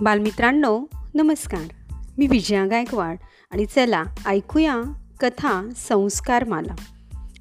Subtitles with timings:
[0.00, 1.94] बालमित्रांनो नमस्कार.
[2.18, 3.16] मी विजया गायकवाड
[3.50, 4.82] आणि चला ऐकूया
[5.20, 6.74] कथा संस्कार माला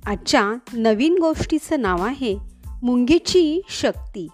[0.05, 2.37] आजच्या नवीन गोष्टीचं नाव आहे
[2.83, 4.27] मुंगीची शक्ती.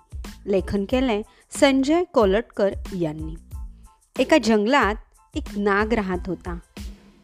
[0.46, 2.70] लेखन केलं आहे संजय कोलटकर
[3.00, 3.36] यांनी.
[4.20, 4.96] एका जंगलात
[5.36, 6.58] एक नाग राहत होता.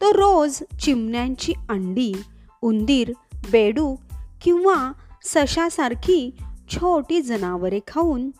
[0.01, 2.13] तो रोज चिमण्यांची अंडी
[2.61, 3.13] उंदीर
[3.51, 3.95] बेडू
[4.41, 4.91] किंवा
[5.23, 6.37] सशासारखी
[6.69, 8.31] छोटी जनावरे खाऊन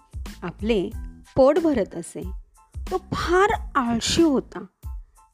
[0.44, 0.90] आपले
[1.36, 2.39] पोट भरत असे.
[2.92, 4.66] तो फार आळशी होता.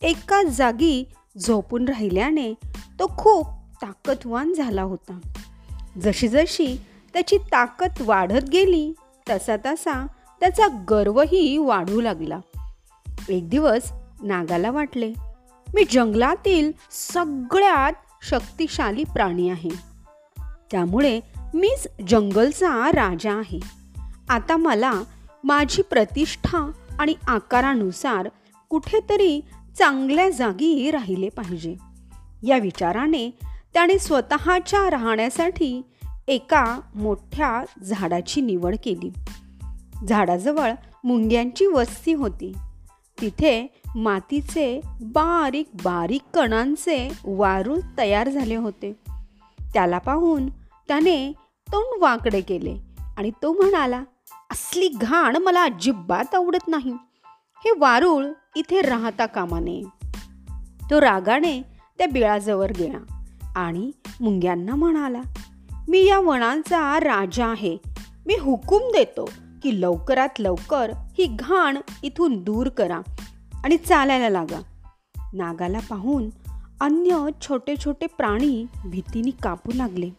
[0.01, 2.53] एका जागी झोपून राहिल्याने
[2.99, 3.47] तो खूप
[3.81, 5.19] ताकदवान झाला होता.
[6.03, 6.77] जशी जशी
[7.13, 8.93] त्याची ताकद वाढत गेली
[9.29, 10.07] तसा तसा
[10.39, 12.39] त्याचा गर्वही वाढू लागला.
[13.29, 13.91] एक दिवस
[14.23, 15.13] नागाला वाटले
[15.73, 17.93] मी जंगलातील सगळ्यात
[18.29, 19.69] शक्तिशाली प्राणी आहे.
[20.71, 21.19] त्यामुळे
[21.53, 23.59] मीच जंगलचा राजा आहे.
[24.29, 24.93] आता मला
[25.43, 28.29] माझी प्रतिष्ठा आणि आकारानुसार
[28.69, 29.41] कुठेतरी
[29.79, 31.75] चांगल्या जागी राहिले पाहिजे.
[32.43, 33.29] या विचाराने
[33.73, 35.81] त्याने स्वतःच्या राहण्यासाठी
[36.27, 39.13] एका मोठ्या झाडाची निवड केली.
[40.07, 40.71] झाडाजवळ
[41.03, 42.53] मुंग्यांची वस्ती होती.
[43.21, 48.93] तिथे मातीचे बारीक बारीक कणांचे वारूळ तयार झाले होते.
[49.73, 50.49] त्याला पाहून
[50.87, 51.31] त्याने
[51.71, 52.77] तोंड वाकडे केले
[53.17, 54.03] आणि तो म्हणाला
[54.51, 56.91] असली घाण मला अजिबात आवडत नाही.
[57.57, 59.83] हे वारूळ इथे राहता कामा नये
[60.89, 61.61] तो रागाने
[61.97, 63.21] त्या बिळाजवळ गेला
[63.55, 63.91] आणि
[64.21, 65.21] मुंग्यांना म्हणाला
[65.87, 67.77] मी या वनांचा राजा आहे.
[68.25, 69.29] मी हुकूम देतो
[69.63, 72.99] की लवकरात लवकर ही घाण इथून दूर करा
[73.63, 74.61] आणि चालायला लागा.
[75.33, 76.29] नागाला पाहून
[76.81, 80.09] अन्य छोटे छोटे प्राणी भीतीने कापू लागले.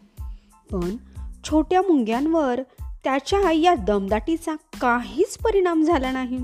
[0.72, 0.97] पण
[1.44, 2.61] छोट्या मुंग्यांवर
[3.05, 6.39] त्याच्या या दमदाटीचा काहीच परिणाम झाला नाही.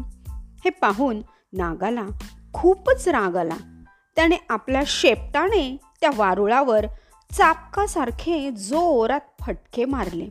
[0.65, 1.23] हे पाहून
[1.53, 2.07] नागाला
[2.53, 3.85] खूपच राग आला.
[4.17, 6.87] त्याने आपल्या शेपटाने त्या वारुळावर
[7.33, 10.29] चापकासारखे जोरात फटके मारले.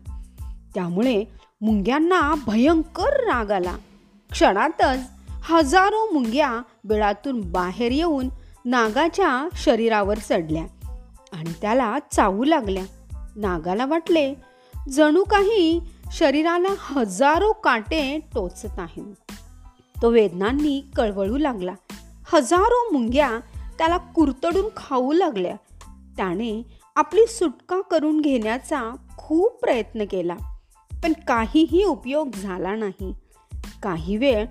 [0.76, 1.24] त्यामुळे
[1.62, 3.78] मुंग्यांना भयंकर राग आला.
[4.32, 5.00] क्षणातच
[5.44, 8.30] हजारो मुंग्या बिळातून बाहेर येऊन
[8.66, 10.64] नागाच्या शरीरावर चढल्या
[11.34, 12.84] आणि त्याला चावू लागल्या.
[13.36, 14.34] नागाला वाटले
[14.90, 19.32] जणू काही शरीराला हजारो काटे टोचत आहेत
[20.02, 21.74] तो वेदनांनी कळवळू लागला.
[22.34, 23.40] हजारो मुंग्या
[23.78, 25.56] त्याला कुरतडून खाऊ लागल्या.
[26.18, 26.64] त्याने
[26.96, 30.36] आपली सुटका करून घेण्याचा खूप प्रयत्न केला
[31.04, 33.14] पण काहीही उपयोग झाला नाही.
[33.84, 34.46] काही वेळ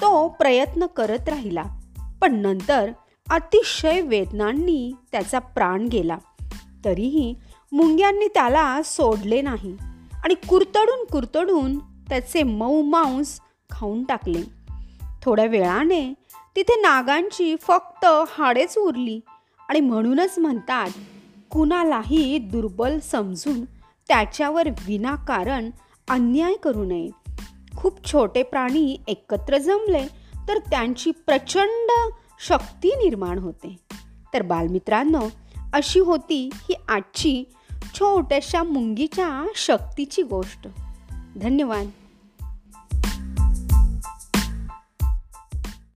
[0.00, 1.64] तो प्रयत्न करत राहिला
[2.20, 2.90] पण नंतर
[3.30, 6.18] अतिशय वेदनांनी त्याचा प्राण गेला.
[6.84, 7.34] तरीही
[7.72, 9.76] मुंग्यांनी त्याला सोडले नाही.
[10.26, 14.42] आणि कुरतडून कुरतडून त्याचे मऊ मांस खाऊन टाकले.
[15.22, 16.14] थोड्या वेळाने
[16.56, 19.20] तिथे नागांची फक्त हाडेच उरली
[19.68, 20.88] आणि म्हणूनच म्हणतात
[21.50, 23.64] कुणालाही दुर्बल समजून
[24.08, 25.70] त्याच्यावर विनाकारण
[26.08, 27.08] अन्याय करू नये.
[27.76, 30.06] खूप छोटे प्राणी एकत्र जमले
[30.48, 33.76] तर त्यांची प्रचंड शक्ती निर्माण होते.
[34.34, 35.22] तर बालमित्रांनो
[35.72, 37.44] अशी होती ही आजची
[37.94, 40.68] छोट्याशा मुंगीच्या शक्तीची गोष्ट.
[41.36, 41.90] धन्यवाद.